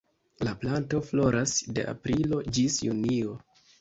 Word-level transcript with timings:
La 0.47 0.53
planto 0.61 1.01
floras 1.09 1.53
de 1.75 1.85
aprilo 1.93 2.41
ĝis 2.59 2.79
junio. 2.87 3.37